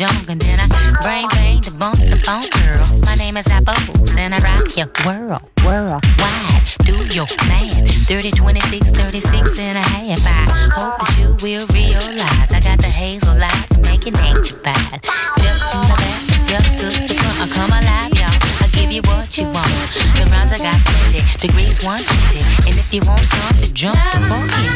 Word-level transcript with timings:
And 0.00 0.40
then 0.40 0.60
I 0.60 0.68
brain 1.02 1.26
bang 1.34 1.60
the 1.60 1.72
bump 1.72 1.98
the 1.98 2.14
phone 2.22 2.46
girl. 2.62 2.86
My 3.02 3.16
name 3.16 3.36
is 3.36 3.48
Apple, 3.48 3.74
and 4.16 4.32
I 4.32 4.38
rock 4.38 4.76
your 4.78 4.86
world, 5.02 5.42
world 5.66 5.98
wide. 6.22 6.62
Do 6.86 7.02
your 7.10 7.26
math. 7.50 8.06
30, 8.06 8.30
26, 8.30 8.90
36 8.90 9.58
and 9.58 9.76
a 9.76 9.82
half. 9.82 10.22
I 10.22 10.70
hope 10.70 10.98
that 11.02 11.18
you 11.18 11.34
will 11.42 11.66
realize 11.74 12.46
I 12.54 12.60
got 12.62 12.78
the 12.78 12.86
hazel 12.86 13.34
light 13.34 13.66
to 13.74 13.78
make 13.90 14.06
it 14.06 14.14
too 14.46 14.54
bad. 14.62 15.02
Step 15.02 15.58
in 15.74 15.82
the 15.82 15.96
back, 15.98 16.22
step 16.46 16.62
to 16.78 16.86
the 16.94 17.14
front. 17.18 17.42
I 17.42 17.48
come 17.50 17.74
alive, 17.74 18.14
y'all. 18.14 18.30
I 18.62 18.70
give 18.70 18.92
you 18.92 19.02
what 19.02 19.36
you 19.36 19.50
want. 19.50 19.66
The 20.14 20.30
rhymes 20.30 20.52
I 20.52 20.58
got 20.58 20.78
plenty, 20.78 21.26
degrees 21.42 21.82
120. 21.82 22.70
And 22.70 22.78
if 22.78 22.94
you 22.94 23.02
want 23.02 23.26
something, 23.26 23.74
jump 23.74 23.98
the 24.14 24.20
fuck 24.30 24.67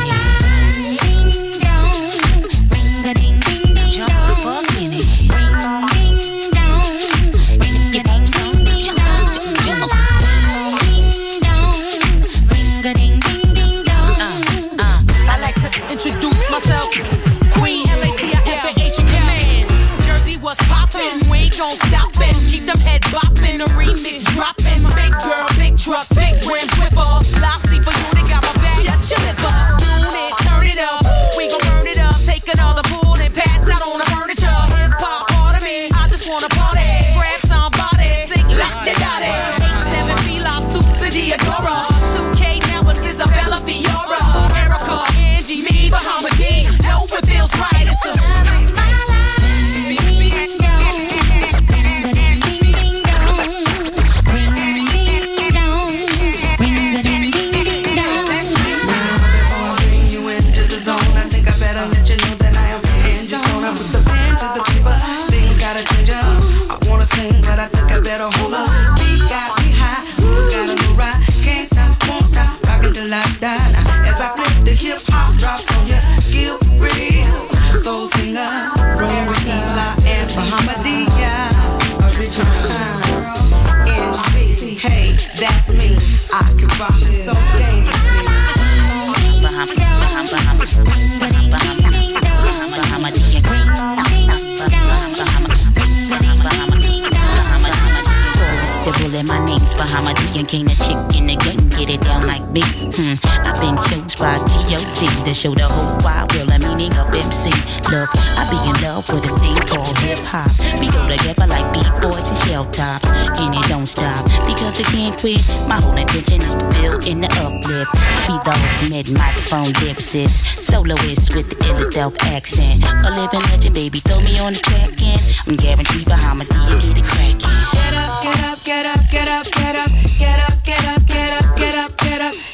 F-I-G-O-D 104.22 105.24
To 105.26 105.34
show 105.34 105.52
the 105.52 105.66
whole 105.66 105.98
wide 106.06 106.30
world 106.30 106.54
the 106.54 106.58
meaning 106.62 106.94
of 106.94 107.10
MC 107.10 107.50
Look, 107.90 108.08
I 108.38 108.46
be 108.46 108.58
in 108.70 108.76
love 108.86 109.02
with 109.10 109.26
a 109.26 109.34
thing 109.42 109.58
called 109.66 109.98
hip-hop. 109.98 110.48
We 110.78 110.86
go 110.94 111.02
together 111.10 111.46
like 111.50 111.66
b-boys 111.74 112.30
and 112.30 112.38
shell 112.46 112.64
tops. 112.70 113.10
And 113.36 113.52
it 113.52 113.66
don't 113.68 113.86
stop, 113.86 114.22
because 114.46 114.78
I 114.80 114.86
can't 114.94 115.18
quit. 115.18 115.42
My 115.66 115.76
whole 115.76 115.96
intention 115.96 116.40
is 116.40 116.54
to 116.54 116.64
build 116.78 117.06
in 117.06 117.20
the 117.20 117.28
uplift. 117.42 117.90
I 117.92 118.22
be 118.24 118.38
the 118.46 118.54
ultimate 118.54 119.10
microphone 119.12 119.74
lyricist 119.82 120.62
Soloist 120.62 121.34
with 121.34 121.50
the 121.50 121.56
Illadelph 121.66 122.16
accent. 122.32 122.80
A 123.04 123.10
living 123.12 123.42
legend, 123.50 123.74
baby, 123.74 123.98
throw 123.98 124.20
me 124.20 124.38
on 124.38 124.54
the 124.54 124.60
track 124.62 125.02
and 125.02 125.20
I'm 125.48 125.56
guaranteed 125.56 126.06
behind 126.06 126.38
my 126.38 126.46
D, 126.46 126.56
you 126.70 126.94
get 126.94 126.96
it. 126.96 127.04
Crackin' 127.04 127.72
get 127.82 128.46
up, 128.46 128.62
get 128.64 128.86
up, 128.86 129.02
get 129.10 129.28
up, 129.28 129.46
get 129.52 129.76
up 129.76 130.02
Get 130.18 130.38
up, 130.48 130.64
get 130.64 130.84
up, 130.86 131.06
get 131.06 131.42
up, 131.42 131.56
get 131.58 131.74
up, 131.74 131.96
get 131.98 132.20
up 132.22 132.51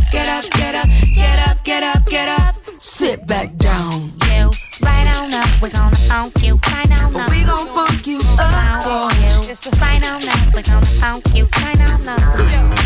up, 0.00 0.12
get 0.12 0.28
up, 0.28 0.44
get 0.52 0.74
up, 0.74 0.88
get 1.14 1.48
up, 1.48 1.64
get 1.64 1.82
up, 1.82 2.06
get 2.06 2.28
up. 2.28 2.54
Sit 2.78 3.26
back 3.26 3.56
down. 3.56 4.12
You 4.28 4.50
right 4.82 5.06
on 5.16 5.32
up, 5.32 5.48
we're 5.62 5.70
gonna 5.70 5.96
funk 5.96 6.42
you 6.42 6.58
right 6.72 6.90
on 7.02 7.16
up. 7.16 7.30
We 7.30 7.44
gon' 7.44 7.66
funk 7.74 8.06
you 8.06 8.20
up 8.38 8.82
for 8.82 9.10
you. 9.20 9.40
Right 9.80 10.02
on 10.10 10.28
up, 10.28 10.54
we're 10.54 10.62
gonna 10.62 10.86
funk 10.86 11.24
you 11.34 11.46
right 11.62 11.80
on 11.80 12.08
up. 12.08 12.79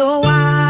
So 0.00 0.20
why, 0.20 0.69